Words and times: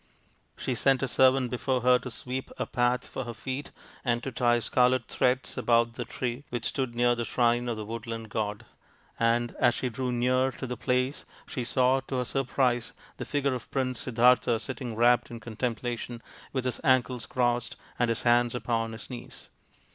She 0.57 0.73
sent 0.73 1.03
a 1.03 1.07
servant 1.07 1.51
before 1.51 1.81
her 1.81 1.99
to 1.99 2.09
sweep 2.09 2.49
a 2.57 2.65
path 2.65 3.07
for 3.07 3.23
her 3.25 3.35
feet 3.35 3.69
and 4.03 4.23
to 4.23 4.31
tie 4.31 4.57
scarlet 4.59 5.07
threads 5.07 5.59
about 5.59 5.93
the 5.93 6.05
tree 6.05 6.43
which 6.49 6.65
stood 6.65 6.95
near 6.95 7.13
the 7.13 7.23
shrine 7.23 7.69
of 7.69 7.77
the 7.77 7.85
woodland 7.85 8.29
god; 8.31 8.65
and 9.19 9.51
as 9.59 9.75
she 9.75 9.89
drew 9.89 10.11
near 10.11 10.51
to 10.53 10.65
the 10.65 10.75
place 10.75 11.23
she 11.45 11.63
saw, 11.63 11.99
to 11.99 12.15
her 12.15 12.25
surprise, 12.25 12.93
the 13.17 13.25
figure 13.25 13.53
of 13.53 13.69
Prince 13.69 13.99
Siddartha 13.99 14.57
sitting 14.59 14.95
wrapt 14.95 15.29
in 15.29 15.39
contemplation 15.39 16.23
with 16.51 16.65
his 16.65 16.81
ankles 16.83 17.27
crossed 17.27 17.75
and 17.99 18.09
his 18.09 18.23
hands 18.23 18.55
upon 18.55 18.93
his 18.93 19.07
knees. 19.07 19.49